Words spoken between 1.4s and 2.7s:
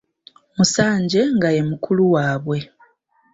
ye mukulu waabwe.